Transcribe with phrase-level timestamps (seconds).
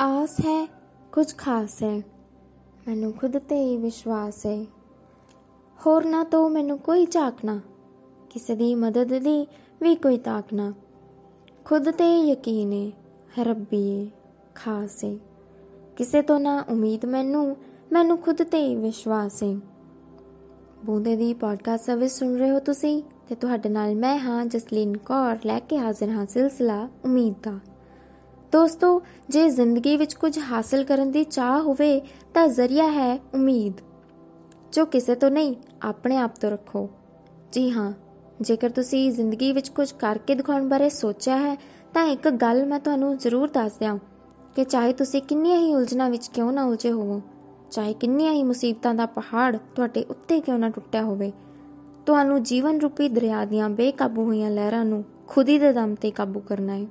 [0.00, 0.68] ਆਸ ਹੈ,
[1.12, 2.02] ਕੁਝ ਖਾਸ ਹੈ।
[2.88, 4.66] ਮੈਨੂੰ ਖੁਦ ਤੇ ਹੀ ਵਿਸ਼ਵਾਸ ਹੈ।
[5.78, 7.60] ਹੋਰ ਨਾ ਤੋਂ ਮੈਨੂੰ ਕੋਈ ਝਾਕਣਾ
[8.30, 9.46] ਕਿਸੇ ਦੀ ਮਦਦ ਦੀ
[9.82, 10.72] ਵੀ ਕੋਈ ਤਾਕਣਾ
[11.64, 12.92] ਖੁਦ ਤੇ ਯਕੀਨ
[13.38, 14.10] ਹੈ ਰੱਬੀ
[14.54, 15.16] ਖਾਸ ਹੈ
[15.96, 17.56] ਕਿਸੇ ਤੋਂ ਨਾ ਉਮੀਦ ਮੈਨੂੰ
[17.92, 19.56] ਮੈਨੂੰ ਖੁਦ ਤੇ ਹੀ ਵਿਸ਼ਵਾਸ ਹੈ
[20.84, 25.38] ਬੂੰਦੇ ਦੀ ਪੋਡਕਾਸਟ ਸਰਵਿਸ ਸੁਣ ਰਹੇ ਹੋ ਤੁਸੀਂ, ਤੇ ਤੁਹਾਡੇ ਨਾਲ ਮੈਂ ਹਾਂ ਜਸਲੀਨ ਕੌਰ,
[25.46, 27.58] ਲੈ ਕੇ ਹਾਜ਼ਰ ਹਾਂ ਸਿਲਸਿਲਾ ਉਮੀਦ ਦਾ।
[28.52, 32.00] ਦੋਸਤੋ, ਜੇ ਜ਼ਿੰਦਗੀ ਵਿੱਚ ਕੁਝ ਹਾਸਲ ਕਰਨ ਦੀ ਚਾਹ ਹੋਵੇ,
[32.34, 33.80] ਤਾਂ ਜ਼ਰੀਆ ਹੈ ਉਮੀਦ।
[34.72, 36.88] ਜੋ ਕਿਸੇ ਤੋਂ ਨਹੀਂ, ਆਪਣੇ ਆਪ ਤੋਂ ਰੱਖੋ।
[37.52, 37.92] ਜੀ ਹਾਂ,
[38.40, 41.56] ਜੇਕਰ ਤੁਸੀਂ ਜ਼ਿੰਦਗੀ ਵਿੱਚ ਕੁਝ ਕਰਕੇ ਦਿਖਾਉਣ ਬਾਰੇ ਸੋਚਿਆ ਹੈ,
[41.94, 43.98] ਤਾਂ ਇੱਕ ਗੱਲ ਮੈਂ ਤੁਹਾਨੂੰ ਜ਼ਰੂਰ ਦੱਸ ਦਿਆਂ।
[44.56, 47.20] ਕਿ ਚਾਹੇ ਤੁਸੀਂ ਕਿੰਨੀਆਂ ਹੀ ਉਲਝਣਾਂ ਵਿੱਚ ਕਿਉਂ ਨਾ ਉਲਝੇ ਹੋਵੋ,
[47.70, 51.32] ਚਾਹੇ ਕਿੰਨੀਆਂ ਹੀ ਮੁਸੀਬਤਾਂ ਦਾ ਪਹਾੜ ਤੁਹਾਡੇ ਉੱਤੇ ਕਿਉਂ ਨਾ ਟੁੱਟਿਆ ਹੋਵੇ,
[52.06, 56.40] ਤੁਹਾਨੂੰ ਜੀਵਨ ਰੂਪੀ ਦਰਿਆ ਦੀਆਂ ਬੇਕਾਬੂ ਹੋਈਆਂ ਲਹਿਰਾਂ ਨੂੰ ਖੁਦ ਹੀ ਦੇ ਦਮ ਤੇ ਕਾਬੂ
[56.40, 56.86] ਕਰਨਾ ਹੈ।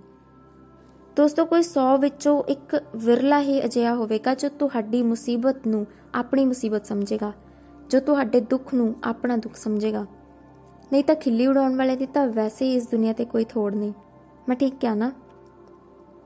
[1.15, 5.85] ਦੋਸਤੋ, ਕੋਈ 100 ਵਿੱਚੋਂ ਇੱਕ ਵਿਰਲਾ ਹੀ ਅਜਿਹਾ ਹੋਵੇਗਾ ਜੋ ਤੁਹਾਡੀ ਮੁਸੀਬਤ ਨੂੰ
[6.15, 7.31] ਆਪਣੀ ਮੁਸੀਬਤ ਸਮਝੇਗਾ,
[7.89, 10.05] ਜੋ ਤੁਹਾਡੇ ਦੁੱਖ ਨੂੰ ਆਪਣਾ ਦੁੱਖ ਸਮਝੇਗਾ।
[10.91, 13.93] ਨਹੀਂ ਤਾਂ ਖਿੱਲੀ ਉਡਾਉਣ ਵਾਲੇ ਦੀ ਤਾਂ ਵੈਸੇ ਹੀ ਇਸ ਦੁਨੀਆ ਤੇ ਕੋਈ ਥੋੜ ਨਹੀਂ।
[14.49, 15.11] ਮੈਂ ਠੀਕ ਕਿਹਾ ਨਾ?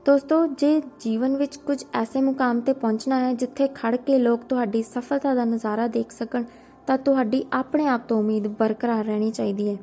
[0.06, 4.82] ਦੋਸਤੋ, ਜੇ ਜੀਵਨ ਵਿੱਚ ਕੁਝ ਐਸੇ ਮੁਕਾਮ ਤੇ ਪਹੁੰਚਣਾ ਹੈ ਜਿੱਥੇ ਖੜ ਕੇ ਲੋਕ ਤੁਹਾਡੀ
[4.82, 6.44] ਸਫਲਤਾ ਦਾ ਨਜ਼ਾਰਾ ਦੇਖ ਸਕਣ,
[6.86, 9.76] ਤਾਂ ਤੁਹਾਡੀ ਆਪਣੇ ਆਪ ਤੋਂ ਉਮੀਦ ਬਰਕਰਾਰ ਰਹਿਣੀ ਚਾਹੀਦੀ ਹੈ,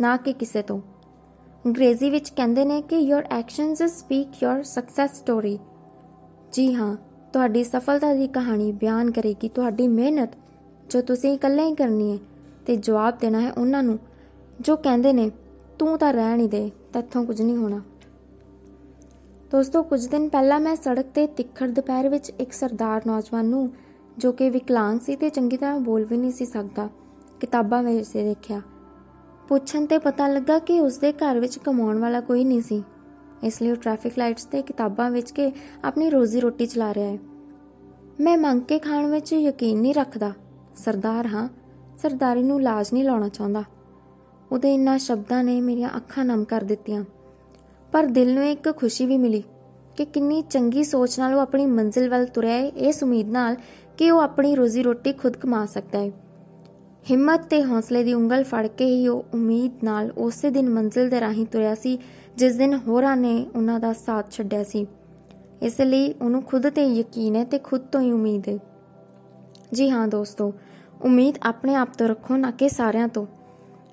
[0.00, 0.80] ਨਾ ਕਿ ਕਿਸੇ ਤੋਂ।
[1.66, 5.56] ਅੰਗਰੇਜ਼ੀ ਵਿੱਚ ਕਹਿੰਦੇ ਨੇ ਕਿ your actions speak your success story
[6.52, 6.96] ਜੀ ਹਾਂ,
[7.32, 10.30] ਤੁਹਾਡੀ ਸਫਲਤਾ ਦੀ ਕਹਾਣੀ ਬਿਆਨ ਕਰੇਗੀ ਤੁਹਾਡੀ ਮਿਹਨਤ,
[10.90, 12.18] ਜੋ ਤੁਸੀਂ ਇਕੱਲੇ ਹੀ ਕਰਨੀ ਹੈ,
[12.66, 13.98] ਤੇ ਜਵਾਬ ਦੇਣਾ ਹੈ ਉਹਨਾਂ ਨੂੰ,
[14.60, 15.30] ਜੋ ਕਹਿੰਦੇ ਨੇ,
[15.78, 17.80] ਤੂੰ ਤਾਂ ਰਹਿ ਨਹੀਂ ਦੇ, ਤੈਥੋਂ ਕੁਝ ਨਹੀਂ ਹੋਣਾ।
[19.52, 23.72] ਦੋਸਤੋ, ਕੁਝ ਦਿਨ ਪਹਿਲਾਂ ਮੈਂ ਸੜਕ ਤੇ ਤਿੱਖੜ ਦੁਪਹਿਰ ਵਿੱਚ ਇੱਕ ਸਰਦਾਰ ਨੌਜਵਾਨ ਨੂੰ,
[24.18, 26.88] ਜੋ ਕਿ ਵਿਕਲਾਂਗ ਸੀ ਤੇ ਚੰਗੀ ਤਰ੍ਹਾਂ ਬੋਲ ਵੀ ਨਹੀਂ ਸੀ ਸਕਦਾ,
[27.40, 28.62] ਕਿਤਾਬਾਂ ਵਿੱਚ ਦੇਖਿਆ।
[29.48, 32.82] ਪੁੱਛਣ ਤੇ ਪਤਾ ਲੱਗਾ ਕਿ ਉਸਦੇ ਘਰ ਵਿੱਚ ਕਮਾਉਣ ਵਾਲਾ ਕੋਈ ਨਹੀਂ ਸੀ।
[33.44, 35.52] ਇਸ ਲਈ ਉਹ ਟ੍ਰੈਫਿਕ ਲਾਈਟਸ ਤੇ ਕਿਤਾਬਾਂ ਵਿੱਚ ਕੇ
[35.84, 37.18] ਆਪਣੀ ਰੋਜ਼ੀ ਰੋਟੀ ਚਲਾ ਰਿਹਾ ਹੈ।
[38.20, 40.32] ਮੈਂ ਮੰਗ ਕੇ ਖਾਣ ਵਿੱਚ ਯਕੀਨ ਨਹੀਂ ਰੱਖਦਾ।
[40.76, 41.48] ਸਰਦਾਰ ਹਾਂ,
[41.98, 43.64] ਸਰਦਾਰੀ ਨੂੰ ਲਾਜ ਨਹੀਂ ਲਾਉਣਾ ਚਾਹੁੰਦਾ।
[44.52, 47.04] ਉਹਦੇ ਇਨ੍ਹਾਂ ਸ਼ਬਦਾਂ ਨੇ ਮੇਰੀਆਂ ਅੱਖਾਂ ਨਮ ਕਰ ਦਿੱਤੀਆਂ।
[47.92, 49.42] ਪਰ ਦਿਲ ਨੂੰ ਇੱਕ ਖੁਸ਼ੀ ਵੀ ਮਿਲੀ
[49.96, 53.56] ਕਿ ਕਿੰਨੀ ਚੰਗੀ ਸੋਚ ਨਾਲ ਉਹ ਆਪਣੀ ਮੰਜ਼ਿਲ ਵੱਲ ਤੁਰਿਆ ਹੈ। ਇਸ ਉਮੀਦ ਨਾਲ
[53.98, 56.12] ਕਿ ਉਹ ਆਪਣੀ ਰੋਜ਼ੀ ਰੋਟੀ ਖੁਦ ਕਮਾ ਸਕਦਾ ਹੈ।
[57.10, 61.20] ਹਿੰਮਤ ਤੇ ਹੌਸਲੇ ਦੀ ਉਂਗਲ ਫੜ ਕੇ ਹੀ ਉਹ ਉਮੀਦ ਨਾਲ ਉਸੇ ਦਿਨ ਮੰਜ਼ਿਲ ਦੇ
[61.20, 61.98] ਰਾਹੀਂ ਤੁਰਿਆ ਸੀ,
[62.36, 64.86] ਜਿਸ ਦਿਨ ਹੋਰਾਂ ਨੇ ਉਹਨਾਂ ਦਾ ਸਾਥ ਛੱਡਿਆ ਸੀ।
[65.62, 68.58] ਇਸ ਲਈ ਉਹਨੂੰ ਖੁਦ ਤੇ ਯਕੀਨ ਹੈ ਤੇ ਖੁਦ ਤੋਂ ਹੀ ਉਮੀਦ ਹੈ।
[69.72, 70.52] ਜੀ ਹਾਂ ਦੋਸਤੋ,
[71.02, 73.26] ਉਮੀਦ ਆਪਣੇ ਆਪ ਤੋਂ ਰੱਖੋ ਨਾ ਕਿ ਸਾਰਿਆਂ ਤੋਂ,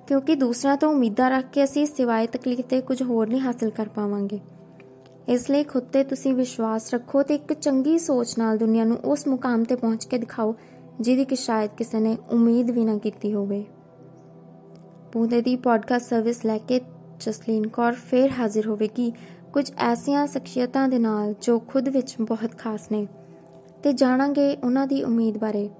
[0.06, 3.88] ਕਿਉਂਕਿ ਦੂਸਰਿਆਂ ਤੋਂ ਉਮੀਦਾਂ ਰੱਖ ਕੇ ਅਸੀਂ ਸਿਵਾਏ ਤਕਲੀਫ ਤੇ ਕੁਝ ਹੋਰ ਨਹੀਂ ਹਾਸਲ ਕਰ
[3.88, 4.40] ਪਾਵਾਂਗੇ।
[5.28, 9.26] ਇਸ ਲਈ ਖੁਦ ਤੇ ਤੁਸੀਂ ਵਿਸ਼ਵਾਸ ਰੱਖੋ ਤੇ ਇੱਕ ਚੰਗੀ ਸੋਚ ਨਾਲ ਦੁਨੀਆ ਨੂੰ ਉਸ
[9.28, 10.54] ਮੁਕਾਮ ਤੇ ਪਹੁੰਚ ਕੇ ਦਿਖਾਓ
[11.02, 13.64] ਜਿਹਦੀ ਕਿ ਸ਼ਾਇਦ ਕਿਸੇ ਨੇ ਉਮੀਦ ਵੀ ਨਾ ਕੀਤੀ ਹੋਵੇ।
[15.12, 16.80] ਬੂੰਦੇ ਦੀ ਪੋਡਕਾਸਟ ਸਰਵਿਸ ਲੈ ਕੇ
[17.20, 19.12] ਜਸਲੀਨ ਕੌਰ ਫੇਰ ਹਾਜ਼ਰ ਹੋਵੇਗੀ
[19.52, 23.06] ਕੁਝ ਐਸੀਆਂ ਸ਼ਖਸੀਅਤਾਂ ਦੇ ਨਾਲ ਜੋ ਖੁਦ ਵਿੱਚ ਬਹੁਤ ਖਾਸ ਨੇ।
[23.82, 25.70] ਤੇ ਜਾਣਾਂਗੇ ਉਹਨਾਂ ਦੀ ਉਮੀਦ ਬਾਰੇ।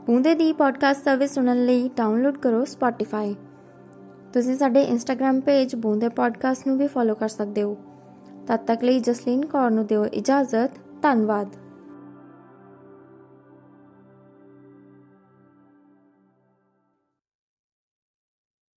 [0.06, 3.36] ਬੂੰਦੇ ਦੀ ਪੋਡਕਾਸਟ ਸਰਵਿਸ ਸੁਣਨ ਲਈ ਡਾਊਨਲੋਡ ਕਰੋ Spotify
[4.34, 7.78] ਤੁਸੀਂ ਸਾਡੇ ਇੰਸਟਾਗ੍ਰam ਪੇਜ ਬੂੰਦੇ ਪੋਡਕਾਸਟ ਨੂੰ ਵੀ ਫੋਲੋ ਕਰ ਸਕਦੇ ਹੋ।
[8.48, 10.72] ਤਦ ਤੱਕ ਲਈ ਜਸਲੀਨ ਕੌਰ ਨੂੰ ਦਿਓ ਇਜਾਜ਼ਤ।
[11.02, 11.48] ਧੰਨਵਾਦ।